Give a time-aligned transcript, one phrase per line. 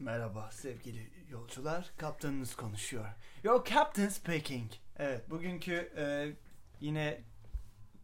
[0.00, 1.90] Merhaba sevgili yolcular.
[1.98, 3.04] Kaptanınız konuşuyor.
[3.44, 4.70] Your captain speaking.
[4.98, 6.32] Evet bugünkü e,
[6.80, 7.20] yine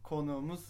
[0.02, 0.60] konuğumuz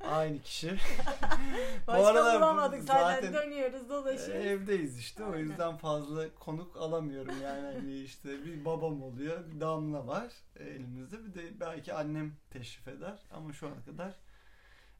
[0.00, 0.68] aynı kişi.
[1.86, 4.46] Başka bulamadık zaten, dönüyoruz dolaşıyoruz.
[4.46, 5.24] evdeyiz işte.
[5.24, 5.38] O Aynen.
[5.38, 7.74] yüzden fazla konuk alamıyorum yani.
[7.74, 11.24] Hani işte bir babam oluyor, bir damla var elimizde.
[11.24, 13.18] Bir de belki annem teşrif eder.
[13.30, 14.14] Ama şu ana kadar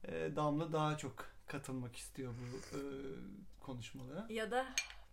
[0.05, 2.81] e, damla daha çok katılmak istiyor bu e,
[3.61, 4.27] konuşmalara.
[4.29, 4.67] Ya da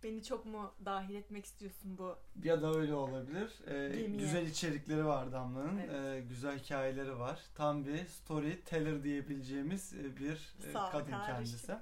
[0.04, 2.16] beni çok mu dahil etmek istiyorsun bu?
[2.44, 3.52] Ya da öyle olabilir.
[3.66, 4.18] Ee, Gemiye.
[4.20, 5.78] güzel içerikleri var Damla'nın.
[5.78, 5.90] Evet.
[5.94, 7.40] Ee, güzel hikayeleri var.
[7.54, 11.34] Tam bir storyteller diyebileceğimiz e, bir e, Sağ kadın kardeşim.
[11.36, 11.74] kendisi.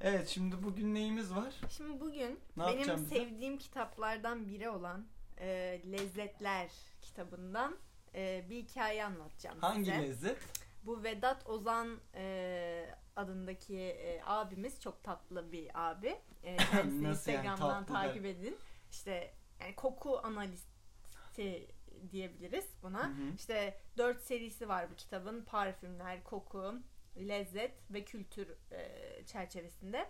[0.00, 1.54] Evet şimdi bugün neyimiz var?
[1.70, 3.14] Şimdi bugün Ne benim yapacağım bize?
[3.16, 5.06] sevdiğim kitaplardan biri olan
[5.38, 6.70] e, Lezzetler
[7.02, 7.76] kitabından
[8.14, 10.02] e, bir hikaye anlatacağım Hangi size.
[10.02, 10.38] lezzet?
[10.86, 12.86] Bu Vedat Ozan e,
[13.16, 16.18] adındaki e, abimiz çok tatlı bir abi.
[16.42, 18.30] E, kendisini yani Instagram'dan tatlı takip der?
[18.30, 18.56] edin.
[18.90, 21.68] İşte yani koku analisti
[22.10, 23.08] diyebiliriz buna.
[23.08, 23.34] Hı hı.
[23.36, 25.42] İşte dört serisi var bu kitabın.
[25.42, 26.74] Parfümler, koku,
[27.16, 30.08] lezzet ve kültür e, çerçevesinde.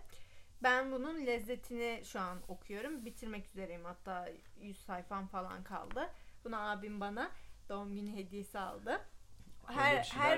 [0.63, 3.05] Ben bunun lezzetini şu an okuyorum.
[3.05, 3.85] Bitirmek üzereyim.
[3.85, 4.29] Hatta
[4.61, 6.09] 100 sayfam falan kaldı.
[6.43, 7.31] Bunu abim bana
[7.69, 9.01] doğum günü hediyesi aldı.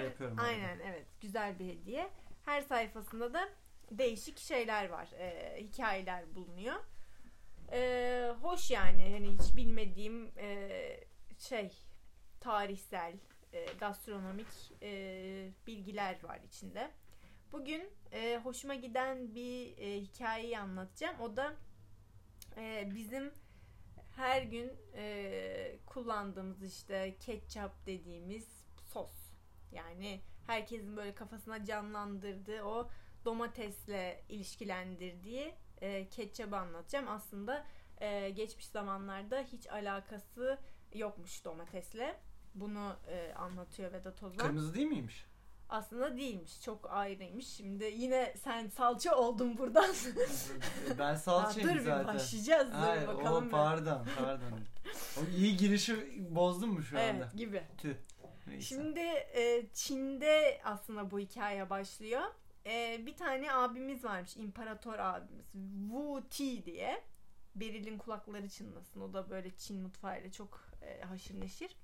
[0.06, 0.50] Yapıyorum arada.
[0.50, 2.10] aynen evet güzel bir hediye.
[2.50, 3.50] Her sayfasında da
[3.92, 5.08] değişik şeyler var.
[5.20, 6.76] e, hikayeler bulunuyor.
[7.72, 10.80] E, hoş yani yani hiç bilmediğim e,
[11.38, 11.72] şey
[12.40, 13.14] tarihsel,
[13.54, 14.48] e, gastronomik
[14.82, 16.92] e, bilgiler var içinde.
[17.52, 21.20] Bugün e, hoşuma giden bir e, hikayeyi anlatacağım.
[21.22, 21.56] O da
[22.58, 23.32] e, bizim
[24.16, 29.32] her gün e, kullandığımız işte ketçap dediğimiz sos.
[29.72, 32.90] Yani herkesin böyle kafasına canlandırdığı o
[33.26, 37.08] domatesle ilişkilendirdiği e, ketçabı anlatacağım.
[37.08, 37.66] Aslında
[38.02, 40.58] e, geçmiş zamanlarda hiç alakası
[40.94, 42.20] yokmuş domatesle.
[42.56, 44.38] Bunu e, anlatıyor Vedat Ozan.
[44.38, 45.26] Kırmızı değil miymiş?
[45.70, 46.62] Aslında değilmiş.
[46.62, 47.48] Çok ayrıymış.
[47.48, 49.96] Şimdi yine sen salça oldun buradan.
[51.00, 52.08] ben salçayım dur bir zaten.
[52.08, 52.68] başlayacağız.
[52.68, 53.44] Dur Hayır, bakalım.
[53.44, 53.52] o bir.
[53.52, 54.60] pardon pardon.
[55.18, 55.96] o iyi girişi
[56.36, 57.08] bozdun mu şu anda?
[57.08, 57.64] Evet gibi.
[57.78, 57.96] Tüh.
[58.50, 58.66] Neyse.
[58.66, 62.22] Şimdi e, Çin'de aslında bu hikaye başlıyor.
[62.66, 64.38] E, bir tane abimiz varmış.
[64.38, 65.46] imparator abimiz.
[65.90, 67.04] Wu Ti diye.
[67.56, 69.02] Beril'in kulakları çınlasın.
[69.02, 71.76] O da böyle Çin mutfağıyla çok e, haşır neşir.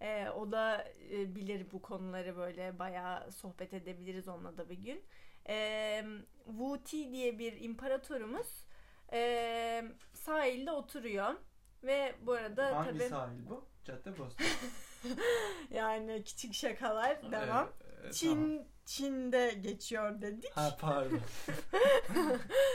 [0.00, 5.04] E, o da e, bilir bu konuları böyle bayağı sohbet edebiliriz onunla da bir gün.
[5.48, 6.04] E,
[6.46, 8.66] Wu Ti diye bir imparatorumuz
[9.12, 11.34] e, sahilde oturuyor.
[11.82, 13.64] Ve bu arada Hangi tabii sahil bu?
[13.84, 14.46] Caddebostan.
[15.70, 17.68] yani küçük şakalar devam.
[18.04, 18.66] Ee, e, Çin tamam.
[18.84, 20.56] Çin'de geçiyor dedik.
[20.56, 21.20] Ha pardon.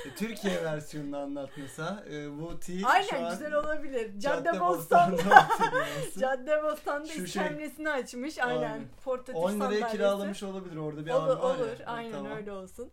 [0.05, 4.19] E, Türkiye versiyonunu anlatmasa e, bu T şu Aynen an güzel olabilir.
[4.19, 6.19] Caddebostan'da Caddebostan'da.
[6.19, 8.39] Caddebostan'da Şu şey- iskemlesini açmış.
[8.39, 8.61] Aynen.
[8.61, 8.87] Aynen.
[9.03, 9.91] Portatif 10 liraya sandalyesi.
[9.91, 11.67] kiralamış olabilir orada bir Olur, abi var olur.
[11.85, 12.31] Aynen tamam.
[12.37, 12.91] öyle olsun.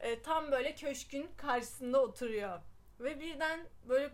[0.00, 2.58] E, tam böyle köşkün karşısında oturuyor.
[3.00, 4.10] Ve birden böyle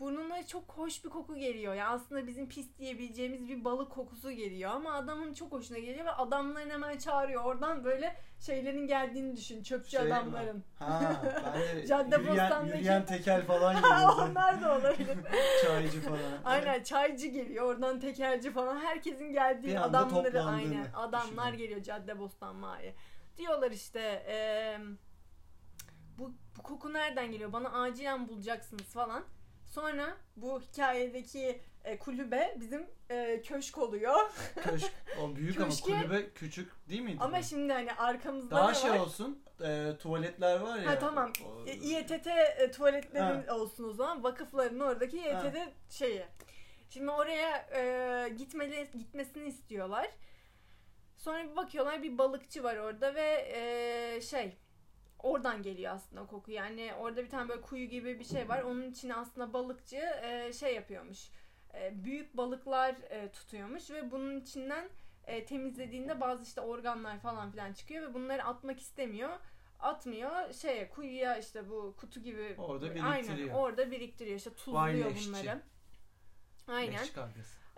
[0.00, 1.74] burnuna çok hoş bir koku geliyor.
[1.74, 4.70] Yani aslında bizim pis diyebileceğimiz bir balık kokusu geliyor.
[4.70, 7.44] Ama adamın çok hoşuna geliyor ve adamların hemen çağırıyor.
[7.44, 9.62] Oradan böyle şeylerin geldiğini düşün.
[9.62, 10.14] Çöpçü Şey mi?
[10.14, 10.64] adamların.
[10.78, 11.22] Ha,
[11.54, 14.28] ben de Caddebostan'daki- yürüyen, yürüyen tekel falan geliyor.
[14.30, 15.18] Onlar da olabilir.
[15.66, 16.18] Çaycı falan.
[16.44, 21.58] Aynen çaycı geliyor oradan tekerci falan herkesin geldiği adamları aynen adamlar düşünün.
[21.58, 22.94] geliyor Caddebostan mahalle.
[23.36, 24.78] Diyorlar işte eee,
[26.18, 29.24] bu, bu koku nereden geliyor bana acilen bulacaksınız falan.
[29.72, 34.30] Sonra bu hikayedeki e, kulübe bizim e, köşk oluyor.
[34.62, 35.62] Köşk, o büyük Köşke-
[35.94, 37.18] ama kulübe küçük değil miydi?
[37.20, 37.42] Ama bu?
[37.42, 38.98] şimdi hani arkamızda Daha ne şey var?
[38.98, 39.42] olsun.
[39.64, 40.90] e, tuvaletler var ya.
[40.90, 41.32] Ha, tamam.
[41.46, 44.22] o- E, İETT e, tuvaletlerin olsun o zaman.
[44.22, 45.56] Vakıfların oradaki İETT
[45.90, 46.24] şeyi.
[46.90, 50.10] Şimdi oraya e, gitmeli, gitmesini istiyorlar.
[51.16, 54.56] Sonra bir bakıyorlar bir balıkçı var orada ve e, şey
[55.22, 56.50] oradan geliyor aslında koku.
[56.50, 58.62] Yani orada bir tane böyle kuyu gibi bir şey var.
[58.62, 61.28] Onun içine aslında balıkçı e, şey yapıyormuş.
[61.74, 64.88] E, büyük balıklar e, tutuyormuş ve bunun içinden
[65.26, 69.30] e, temizlediğinde bazı işte organlar falan filan çıkıyor ve bunları atmak istemiyor.
[69.80, 73.54] Atmıyor şeye kuyuya işte bu kutu gibi Orada Aynen biriktiriyor.
[73.54, 75.62] orada biriktiriyor işte tuzluyor bunları.
[76.68, 77.02] Aynen.
[77.02, 77.12] Leş.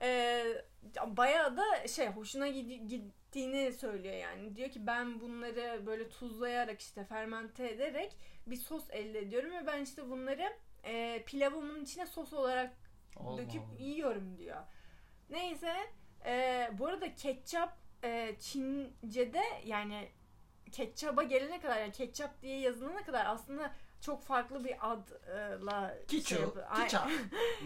[0.03, 0.45] Ee,
[1.07, 4.57] bayağı da şey hoşuna gittiğini söylüyor yani.
[4.57, 9.83] Diyor ki ben bunları böyle tuzlayarak işte fermente ederek bir sos elde ediyorum ve ben
[9.83, 10.53] işte bunları
[10.85, 12.73] e, pilavımın içine sos olarak
[13.17, 13.79] Allah döküp Allah.
[13.79, 14.61] yiyorum diyor.
[15.31, 15.75] Neyse
[16.27, 20.09] e, bu arada ketçap e, Çince'de yani
[20.73, 26.35] ketçaba gelene kadar yani ketçap diye yazılana kadar aslında çok farklı bir adla Kiçu.
[26.35, 27.09] şey Kiçap.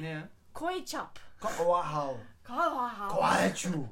[0.00, 0.22] ne?
[0.54, 1.27] Koyçap.
[1.40, 2.16] Ko- Wow.
[2.44, 3.08] Kaha.
[3.08, 3.84] Koaçu.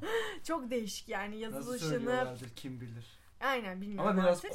[0.45, 1.89] Çok değişik yani Nasıl yazılışını.
[1.89, 3.07] söylüyorlardır kim bilir.
[3.41, 4.53] Aynen bilmiyorum Ama biraz artık.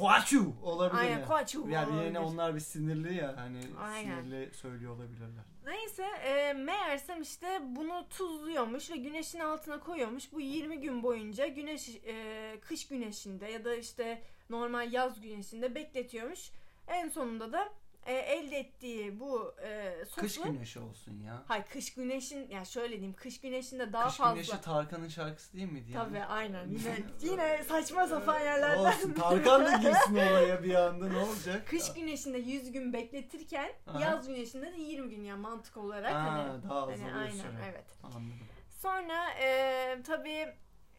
[0.62, 1.24] olabilir Aynen yani.
[1.26, 4.22] koaçu Yani yine onlar bir sinirli ya hani Aynen.
[4.22, 5.44] sinirli söylüyor olabilirler.
[5.66, 10.32] Neyse e, meğersem işte bunu tuzluyormuş ve güneşin altına koyuyormuş.
[10.32, 16.50] Bu 20 gün boyunca güneş e, kış güneşinde ya da işte normal yaz güneşinde bekletiyormuş.
[16.88, 17.68] En sonunda da
[18.06, 20.20] e, elde ettiği bu e, sosu...
[20.20, 21.42] Kış güneşi olsun ya.
[21.48, 24.34] Hayır kış güneşin ya şöyle diyeyim kış güneşinde daha Kış fazla.
[24.34, 26.08] güneşi Tarkan'ın şarkısı değil miydi yani?
[26.08, 28.78] Tabii aynen yine yine saçma sapan yerlerden.
[28.84, 31.68] Olsun Tarkan da girsin olaya bir anda ne olacak?
[31.68, 34.00] Kış güneşinde 100 gün bekletirken Aha.
[34.00, 36.62] yaz güneşinde de 20 gün ya mantık olarak Ha, hani.
[36.62, 37.84] daha az hani aynen evet.
[38.02, 38.32] Anladım.
[38.70, 40.54] Sonra e, tabii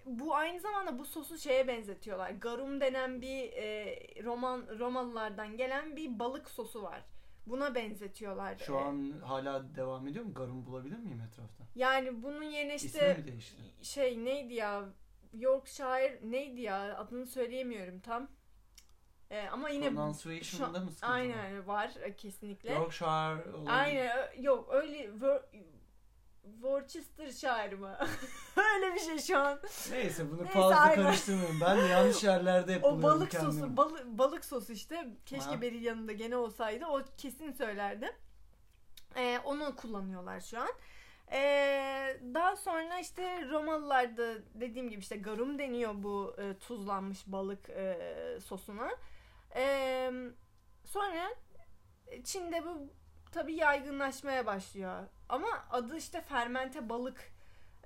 [0.06, 2.30] bu aynı zamanda bu sosu şeye benzetiyorlar.
[2.30, 7.02] Garum denen bir e, Roman Romalılardan gelen bir balık sosu var.
[7.48, 8.58] Buna benzetiyorlar.
[8.58, 10.34] Şu E, an hala devam ediyor mu?
[10.34, 11.64] Garum bulabilir miyim etrafta?
[11.76, 13.24] yani bunun yerine işte
[13.82, 14.84] şey neydi ya
[15.34, 18.28] Yorkshire neydi ya adını söyleyemiyorum tam.
[19.32, 22.74] E, ama yine Pronunciation'da mı sıkıntı aynen var e, kesinlikle.
[22.74, 23.72] Yorkshire olabilir.
[23.72, 25.22] Aynen ö- yok öyle
[26.44, 27.98] Worcestershire mı?
[28.76, 29.60] öyle bir şey şu an.
[29.92, 31.62] Neyse bunu Neyse, fazla karıştırmayın.
[31.62, 33.54] Ben de yanlış yerlerde hep O balık kendimi.
[33.54, 35.08] sosu, balı- balık sosu işte.
[35.26, 35.62] Keşke Ha.
[35.62, 36.86] Beril yanında gene olsaydı.
[36.86, 38.16] O kesin söylerdi.
[39.16, 40.70] Ee, onu kullanıyorlar şu an.
[41.32, 47.98] Ee, daha sonra işte Romalılarda dediğim gibi işte garum deniyor bu e, tuzlanmış balık e,
[48.46, 48.90] sosuna.
[49.56, 50.12] Ee,
[50.86, 51.30] sonra
[52.24, 52.90] Çin'de bu
[53.34, 55.04] tabii yaygınlaşmaya başlıyor.
[55.30, 57.34] Ama adı işte fermente balık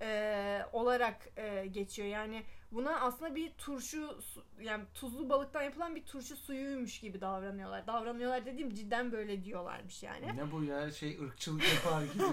[0.02, 2.08] e, olarak e, geçiyor.
[2.08, 4.20] Yani buna aslında bir turşu
[4.60, 7.88] yani tuzlu balıktan yapılan bir turşu suyuymuş gibi davranıyorlar.
[7.88, 10.38] Davranıyorlar dediğim cidden böyle diyorlarmış yani.
[10.38, 12.24] Ne bu ya şey ırkçılık yapar gibi.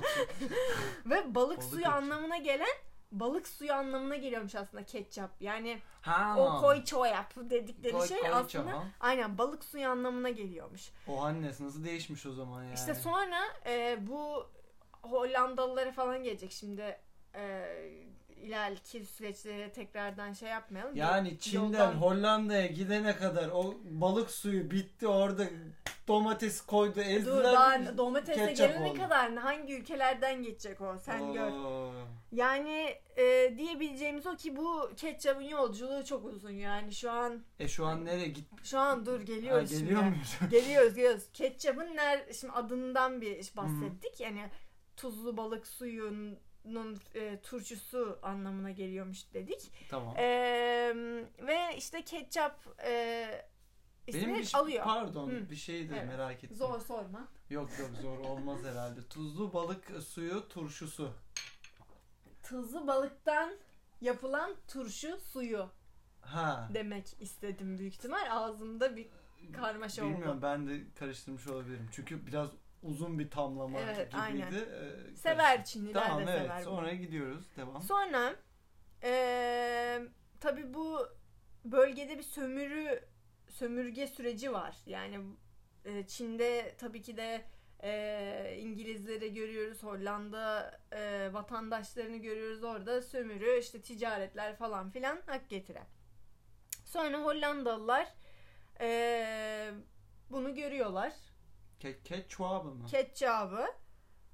[1.06, 1.90] Ve balık, Balık suyu ırkçı.
[1.96, 2.76] anlamına gelen
[3.20, 5.30] balık suyu anlamına geliyormuş aslında ketçap.
[5.40, 6.34] Yani ha.
[6.38, 10.90] o koy çoyap dedikleri Koy- şey koyça, aslında aynen balık suyu anlamına geliyormuş.
[11.08, 12.74] O annesi nasıl değişmiş o zaman yani.
[12.74, 14.46] İşte sonra e, bu
[15.02, 16.98] Hollandalılara falan gelecek şimdi
[17.34, 17.64] e,
[18.36, 20.96] ileriki süreçleri tekrardan şey yapmayalım.
[20.96, 25.44] Yani Çin'den Yoldan- Hollanda'ya gidene kadar o balık suyu bitti orada
[26.08, 27.44] domates koydu Dur ezdiler.
[27.44, 28.98] daha domatese gelene oldu.
[28.98, 31.50] kadar hangi ülkelerden geçecek o sen gör.
[31.50, 31.92] Oo.
[32.32, 37.86] Yani e, diyebileceğimiz o ki bu ketçapın yolculuğu çok uzun yani şu an E şu
[37.86, 38.44] an nereye git?
[38.64, 40.10] şu an dur Ha, geliyoruz geliyor şimdi.
[40.14, 40.38] muyuz?
[40.50, 41.24] Geliyoruz geliyoruz.
[41.32, 44.20] Ketçapın ner şimdi adından bir bahsettik.
[44.20, 44.50] Yani
[44.96, 49.70] tuzlu balık suyunun e, turşusu anlamına geliyormuş dedik.
[49.90, 50.16] tamam.
[50.16, 50.24] E,
[51.46, 53.26] ve işte ketçap e,
[54.06, 54.84] ismi Benim bir şey, alıyor.
[54.84, 55.50] pardon Hı.
[55.50, 56.06] bir şey de Evet.
[56.08, 56.56] merak ettim.
[56.56, 57.28] Zor sorma.
[57.50, 59.00] Yok yok zor olmaz herhalde.
[59.08, 61.12] Tuzlu balık suyu turşusu.
[62.42, 63.56] Tuzlu balıktan
[64.00, 65.68] yapılan turşu suyu
[66.20, 66.68] Ha.
[66.74, 68.26] demek istedim büyük ihtimal.
[68.30, 69.08] Ağzımda bir
[69.52, 70.42] karmaşa Bilmiyorum oldu.
[70.42, 71.88] ben de karıştırmış olabilirim.
[71.92, 72.48] Çünkü biraz
[72.82, 74.16] uzun bir tamlama Evet, gibiydi.
[74.22, 74.52] aynen.
[74.52, 75.64] Ee, Sever.
[75.64, 76.64] Çinliler Tamam de evet sever bunu.
[76.64, 77.44] sonra gidiyoruz.
[77.56, 77.82] Devam.
[77.82, 78.36] Sonra
[79.02, 80.02] eee
[80.40, 81.08] tabi bu
[81.64, 83.04] bölgede bir sömürü
[83.54, 84.76] sömürge süreci var.
[84.86, 85.20] Yani
[85.84, 87.44] e, Çin'de tabii ki de
[87.82, 95.82] e, İngilizleri görüyoruz, Hollanda e, vatandaşlarını görüyoruz orada sömürü, işte ticaretler falan filan hak getire.
[96.84, 98.08] Sonra Hollandalılar
[98.80, 99.70] e,
[100.30, 101.12] bunu görüyorlar.
[101.80, 102.86] Ke ketçuabı mı?
[102.86, 103.66] Ketçabı.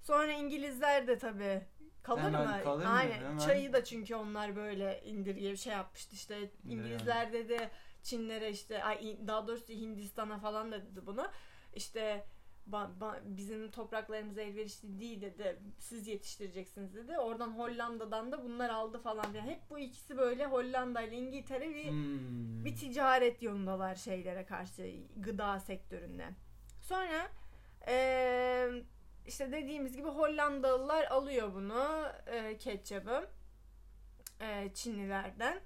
[0.01, 1.63] Sonra İngilizler de tabii
[2.03, 2.61] kalır Hemen mı?
[2.65, 2.91] kalır mı?
[2.91, 3.19] Aynen.
[3.19, 3.39] Hemen.
[3.39, 7.71] Çayı da çünkü onlar böyle indirge şey yapmıştı işte İngilizler dedi
[8.03, 11.27] Çinlere işte ay daha doğrusu Hindistan'a falan da dedi bunu.
[11.75, 12.25] İşte
[12.71, 15.59] ba- ba- bizim topraklarımıza elverişli değil dedi.
[15.79, 17.19] Siz yetiştireceksiniz dedi.
[17.19, 19.33] Oradan Hollanda'dan da bunlar aldı falan.
[19.35, 22.65] Yani hep bu ikisi böyle Hollanda ile İngiltere bir Hmm.
[22.65, 26.27] bir ticaret yolundalar şeylere karşı gıda sektöründe.
[26.83, 27.29] Sonra
[27.89, 28.83] eee,
[29.27, 33.27] işte dediğimiz gibi Hollandalılar alıyor bunu e, ketçabı
[34.41, 35.61] e, Çinlilerden.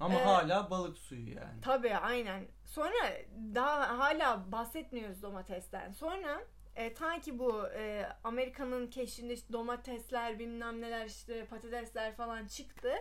[0.00, 1.60] Ama Ee, hala balık suyu yani.
[1.62, 2.48] Tabii aynen.
[2.64, 3.12] Sonra
[3.54, 5.92] daha hala bahsetmiyoruz domatesten.
[5.92, 6.40] Sonra
[6.76, 12.92] e, ta ki bu e, Amerika'nın keşfinde işte domatesler bilmem neler işte patatesler falan çıktı.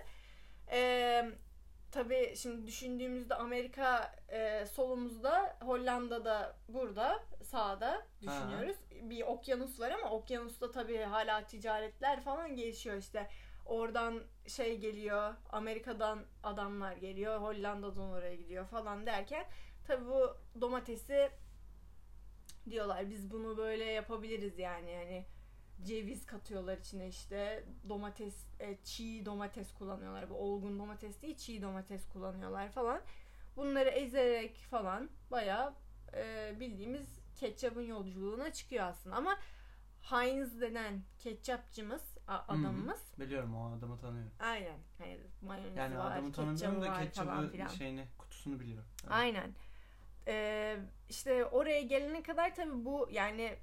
[0.71, 1.25] E,
[1.91, 8.77] tabii şimdi düşündüğümüzde Amerika e, solumuzda Hollanda'da burada sağda düşünüyoruz.
[9.01, 13.29] Bir okyanus var ama okyanusta tabii hala ticaretler falan gelişiyor işte.
[13.65, 19.45] Oradan şey geliyor Amerika'dan adamlar geliyor Hollanda'dan oraya gidiyor falan derken
[19.87, 21.29] tabi bu domatesi
[22.69, 24.95] diyorlar biz bunu böyle yapabiliriz yani.
[24.95, 25.25] Hani
[25.85, 30.29] ceviz katıyorlar içine işte domates e, çiğ domates kullanıyorlar.
[30.29, 33.01] Bu olgun domates değil çiğ domates kullanıyorlar falan.
[33.55, 35.73] Bunları ezerek falan bayağı
[36.13, 39.15] e, bildiğimiz ketçapın yolculuğuna çıkıyor aslında.
[39.15, 39.37] Ama
[40.03, 44.31] Heinz denen ketçapçımız a- adamımız Biliyorum o adamı tanıyorum.
[44.39, 48.85] aynen hani mayonezi Yani var adamı tanımıyorum da ketçabı şeyini kutusunu biliyorum.
[49.03, 49.11] Evet.
[49.13, 49.51] Aynen.
[50.27, 50.77] Ee,
[51.09, 53.55] işte oraya gelene kadar tabii bu yani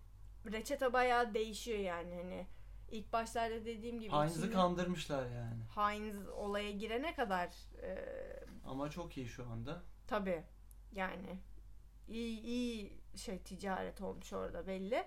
[0.53, 2.47] reçete bayağı değişiyor yani hani
[2.91, 5.63] ilk başlarda dediğim gibi Heinz'i Çin- kandırmışlar yani.
[5.75, 7.49] Heinz olaya girene kadar
[7.83, 7.99] e,
[8.67, 9.83] Ama çok iyi şu anda.
[10.07, 10.43] tabii
[10.93, 11.39] yani
[12.09, 15.05] iyi iyi şey ticaret olmuş orada belli.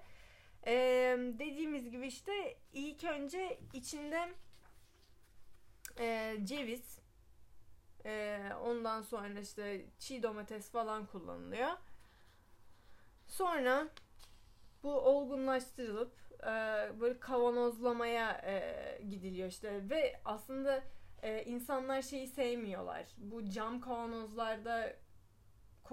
[0.68, 4.30] Ee, dediğimiz gibi işte ilk önce içinde
[6.00, 7.00] e, ceviz
[8.06, 11.70] e, ondan sonra işte çiğ domates falan kullanılıyor.
[13.28, 13.88] Sonra
[14.84, 16.46] bu olgunlaştırılıp e,
[17.00, 20.84] böyle kavanozlamaya e, gidiliyor işte ve aslında
[21.24, 23.06] e, insanlar şeyi sevmiyorlar.
[23.18, 24.94] Bu cam kavanozlarda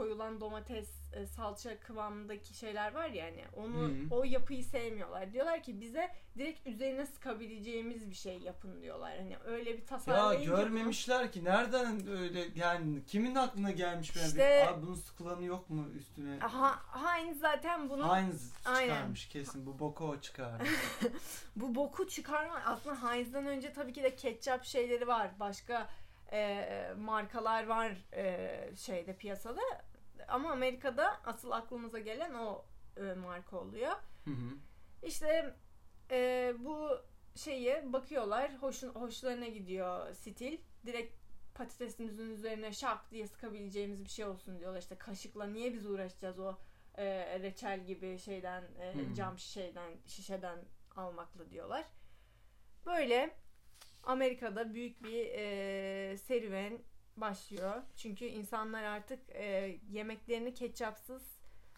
[0.00, 3.94] koyulan domates e, salça kıvamındaki şeyler var ya hani onu Hı.
[4.10, 5.32] o yapıyı sevmiyorlar.
[5.32, 9.16] Diyorlar ki bize direkt üzerine sıkabileceğimiz bir şey yapın diyorlar.
[9.18, 14.26] Hani öyle bir Ya tasarlayınca bunu- görmemişler ki nereden öyle yani kimin aklına gelmiş böyle
[14.26, 16.38] İşte- bir, Abi bunun sıkılanı yok mu üstüne?
[16.38, 18.86] Ha, Heinz zaten bunu Heinz Aynen.
[18.94, 20.70] çıkarmış kesin bu boku o çıkarmış.
[21.56, 25.30] bu boku çıkarma aslında Heinz'den önce tabii ki de ketçap şeyleri var.
[25.40, 25.88] Başka
[26.32, 26.66] e,
[26.98, 29.60] markalar var e, şeyde piyasada.
[30.30, 32.64] Ama Amerika'da asıl aklımıza gelen o
[32.96, 33.92] e, marka oluyor.
[34.24, 34.56] Hı hı.
[35.02, 35.54] İşte
[36.10, 36.88] e, bu
[37.36, 38.56] şeyi bakıyorlar.
[38.56, 40.58] Hoş, hoşlarına gidiyor stil.
[40.86, 41.14] Direkt
[41.54, 44.80] patatesimizin üzerine şak diye sıkabileceğimiz bir şey olsun diyorlar.
[44.80, 46.54] İşte kaşıkla niye biz uğraşacağız o
[46.94, 49.14] e, reçel gibi şeyden e, Hmm.
[49.14, 50.58] cam şişeden şişeden
[50.96, 51.84] almakla diyorlar.
[52.86, 53.36] Böyle
[54.02, 56.78] Amerika'da büyük bir e, serüven
[57.20, 57.82] başlıyor.
[57.96, 61.22] Çünkü insanlar artık e, yemeklerini ketçapsız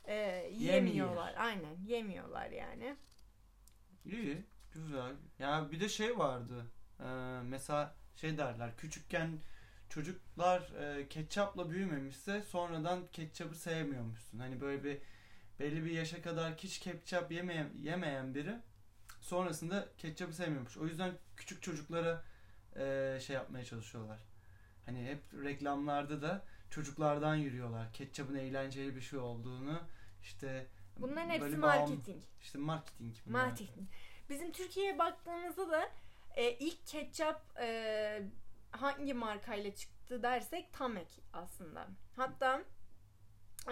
[0.04, 0.14] e,
[0.58, 1.34] yemiyorlar.
[1.38, 2.96] Aynen yemiyorlar yani.
[4.04, 4.44] İyi,
[4.74, 5.12] güzel.
[5.38, 6.66] Ya bir de şey vardı.
[7.00, 7.04] Ee,
[7.44, 8.76] mesela şey derler.
[8.76, 9.38] Küçükken
[9.88, 14.38] çocuklar e, ketçapla büyümemişse sonradan ketçapı sevmiyormuşsun.
[14.38, 14.98] Hani böyle bir
[15.60, 18.56] belli bir yaşa kadar hiç ketçap yemeyen yemeyen biri
[19.20, 20.76] sonrasında ketçapı sevmiyormuş.
[20.76, 22.24] O yüzden küçük çocuklara
[22.76, 24.31] e, şey yapmaya çalışıyorlar.
[24.86, 27.92] Hani hep reklamlarda da çocuklardan yürüyorlar.
[27.92, 29.80] Ketçapın eğlenceli bir şey olduğunu
[30.22, 30.66] işte
[30.98, 32.22] Bunların hepsi bağım- marketing.
[32.40, 33.46] işte marketing bunlar.
[33.46, 33.88] Marketing.
[34.30, 35.88] Bizim Türkiye'ye baktığımızda da
[36.36, 38.22] e, ilk ketçap e,
[38.70, 41.86] hangi markayla çıktı dersek Tamek aslında.
[42.16, 42.62] Hatta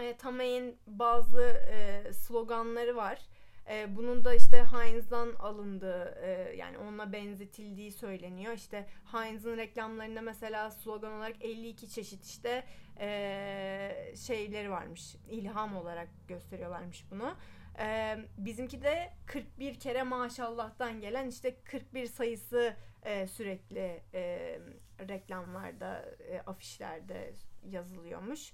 [0.00, 3.26] e, Tamek'in bazı e, sloganları var.
[3.68, 8.52] E, bunun da işte Heinz'dan alındığı e, yani onunla benzetildiği söyleniyor.
[8.52, 12.64] İşte Heinz'ın reklamlarında mesela slogan olarak 52 çeşit işte
[13.00, 15.16] e, şeyleri varmış.
[15.30, 17.36] İlham olarak gösteriyorlarmış bunu.
[17.78, 24.58] Ee, bizimki de 41 kere maşallah'tan gelen işte 41 sayısı e, sürekli e,
[25.08, 27.34] reklamlarda, e, afişlerde
[27.70, 28.52] yazılıyormuş.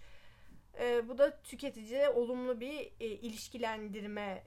[0.81, 4.45] E, bu da tüketiciye olumlu bir e, ilişkilendirmeye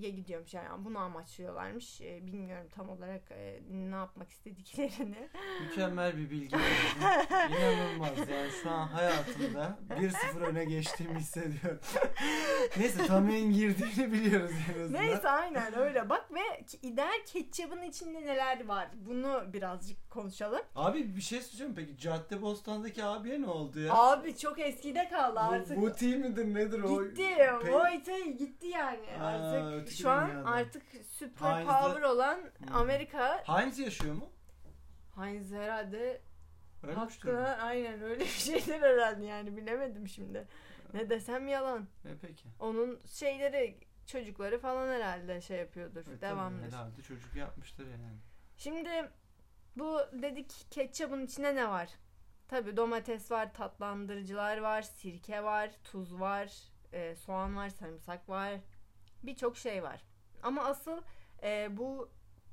[0.00, 0.54] gidiyormuş.
[0.54, 2.00] Yani bunu amaçlıyorlarmış.
[2.00, 5.28] E, bilmiyorum tam olarak e, ne yapmak istediklerini.
[5.62, 6.56] Mükemmel bir bilgi.
[7.50, 11.80] İnanılmaz yani şu an hayatımda 1-0 öne geçtiğimi hissediyorum.
[12.76, 15.02] Neyse Tamer'in girdiğini biliyoruz en azından.
[15.02, 20.60] Neyse aynen öyle bak ve ideal ketçabın içinde neler var bunu birazcık konuşalım.
[20.76, 23.94] Abi bir şey söyleyeceğim peki Caddebostan'daki abiye ne oldu ya?
[23.94, 25.65] Abi çok eskide kaldı artık.
[25.76, 27.04] Bu, bu team midir nedir o?
[27.04, 27.22] gitti.
[27.22, 27.70] Pe-
[28.00, 29.06] o şey gitti yani.
[29.20, 30.48] Aa, artık şu an dünyada.
[30.50, 32.74] artık süper Heinz'de- power olan Hmm.
[32.76, 34.28] Amerika Heinz yaşıyor mu?
[35.16, 36.20] Heinz herhalde
[36.94, 40.48] hakkında aynen öyle bir şeyler herhalde yani bilemedim şimdi.
[40.94, 41.82] Ne desem yalan.
[42.04, 42.44] E peki.
[42.60, 46.06] Onun şeyleri çocukları falan herhalde şey yapıyordur.
[46.06, 46.66] E, devamdır.
[46.72, 48.16] Herhalde çocuk yapmıştır yani.
[48.56, 49.10] Şimdi
[49.76, 51.88] bu dedik ketçabın içinde ne var?
[52.48, 56.52] Tabi domates var, tatlandırıcılar var, sirke var, tuz var,
[56.92, 58.54] e, soğan var, sarımsak var.
[59.22, 60.02] Birçok şey var.
[60.42, 61.02] Ama asıl
[61.42, 62.10] e, bu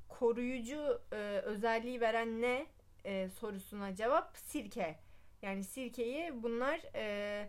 [0.08, 2.66] koruyucu e, özelliği veren ne
[3.04, 4.98] e, sorusuna cevap sirke.
[5.42, 7.48] Yani sirkeyi bunlar e,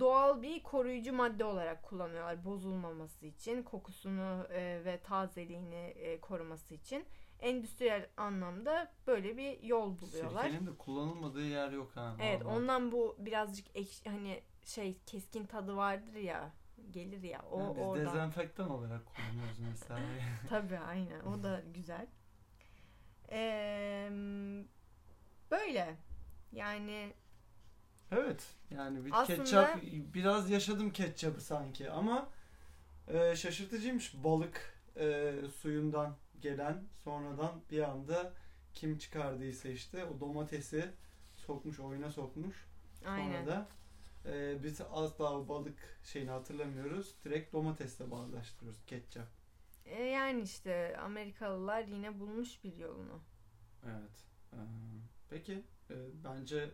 [0.00, 7.04] doğal bir koruyucu madde olarak kullanıyorlar bozulmaması için kokusunu e, ve tazeliğini e, koruması için
[7.44, 10.44] endüstriyel anlamda böyle bir yol buluyorlar.
[10.44, 12.16] Sirkenin de kullanılmadığı yer yok ha.
[12.20, 12.56] Evet vallahi.
[12.56, 16.50] ondan bu birazcık ekşi, hani şey keskin tadı vardır ya
[16.90, 18.06] gelir ya o Yani biz oradan.
[18.06, 20.00] dezenfektan olarak kullanıyoruz mesela.
[20.48, 22.06] Tabii aynen o da güzel.
[23.30, 24.08] Ee,
[25.50, 25.96] böyle
[26.52, 27.12] yani
[28.12, 29.82] evet yani bir Aslında- ketçap
[30.14, 32.28] biraz yaşadım ketçapı sanki ama
[33.08, 38.32] e, şaşırtıcıymış balık e, suyundan gelen sonradan bir anda
[38.74, 40.90] kim çıkardıysa işte o domatesi
[41.36, 42.66] sokmuş oyuna sokmuş.
[43.06, 43.44] aynen.
[43.44, 43.68] Sonra da
[44.26, 47.14] e, biz asla o balık şeyini hatırlamıyoruz.
[47.24, 49.26] Direkt domatesle bağdaştırıyoruz ketçap.
[49.84, 53.20] E, yani işte Amerikalılar yine bulmuş bir yolunu.
[53.84, 54.24] Evet.
[54.52, 54.56] Ee,
[55.30, 56.70] peki e, bence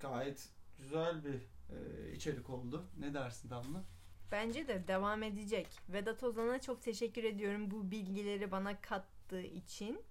[0.00, 1.40] gayet güzel bir
[1.74, 2.86] e, içerik oldu.
[2.98, 3.84] Ne dersin Damla?
[4.32, 5.66] Bence de devam edecek.
[5.88, 10.02] Vedat Ozan'a çok teşekkür ediyorum bu bilgileri bana kattığı için.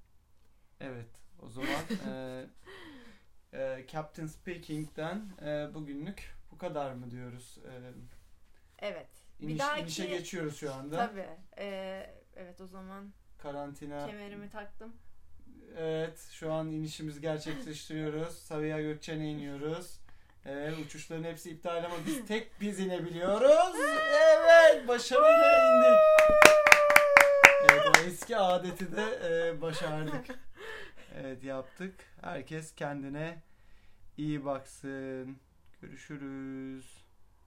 [0.79, 1.09] Evet.
[1.39, 2.45] O zaman e,
[3.53, 7.57] e, Captain Speaking'den e, bugünlük bu kadar mı diyoruz?
[7.57, 7.93] E,
[8.79, 9.09] Evet.
[9.39, 10.97] iniş, bir dahaki inişe geçiyoruz şu anda.
[10.97, 11.29] tabii.
[11.57, 11.65] e,
[12.35, 14.07] evet o zaman Karantina.
[14.07, 14.93] kemerimi taktım.
[15.77, 16.27] Evet.
[16.31, 18.37] Şu an inişimizi gerçekleştiriyoruz.
[18.37, 19.98] Sabiha Gökçen'e iniyoruz.
[20.45, 23.75] Evet, uçuşların hepsi iptal ama biz tek biz inebiliyoruz.
[24.13, 25.99] Evet, başarıyla indik.
[27.71, 30.25] Evet, eski adeti de e, başardık.
[31.21, 31.95] Evet, yaptık.
[32.21, 33.41] Herkes kendine
[34.17, 35.37] iyi baksın.
[35.81, 36.98] Görüşürüz.